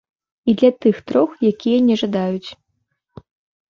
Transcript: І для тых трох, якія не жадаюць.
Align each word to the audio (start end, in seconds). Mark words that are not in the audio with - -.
І 0.51 0.55
для 0.61 0.71
тых 0.85 1.03
трох, 1.13 1.37
якія 1.53 1.79
не 1.93 2.01
жадаюць. 2.05 2.49